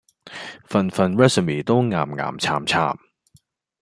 [0.65, 2.07] 份份 resume 都岩岩
[2.39, 2.97] 巉巉